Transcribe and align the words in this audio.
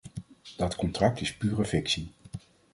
Dat 0.57 0.75
contract 0.75 1.21
is 1.21 1.33
pure 1.35 1.65
fictie. 1.65 2.11